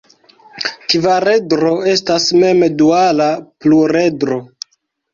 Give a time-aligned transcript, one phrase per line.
[0.93, 4.45] Kvaredro estas mem-duala pluredro.